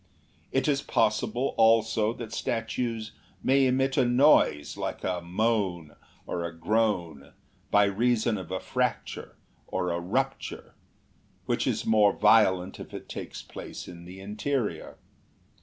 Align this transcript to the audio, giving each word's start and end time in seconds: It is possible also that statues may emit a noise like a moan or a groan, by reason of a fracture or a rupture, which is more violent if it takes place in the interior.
It 0.51 0.67
is 0.67 0.81
possible 0.81 1.53
also 1.59 2.11
that 2.13 2.33
statues 2.33 3.11
may 3.43 3.67
emit 3.67 3.97
a 3.97 4.03
noise 4.03 4.75
like 4.75 5.03
a 5.03 5.21
moan 5.21 5.95
or 6.25 6.43
a 6.43 6.51
groan, 6.57 7.33
by 7.69 7.83
reason 7.83 8.39
of 8.39 8.49
a 8.49 8.59
fracture 8.59 9.35
or 9.67 9.91
a 9.91 9.99
rupture, 9.99 10.73
which 11.45 11.67
is 11.67 11.85
more 11.85 12.13
violent 12.13 12.79
if 12.79 12.95
it 12.95 13.07
takes 13.07 13.43
place 13.43 13.87
in 13.87 14.05
the 14.05 14.19
interior. 14.19 14.97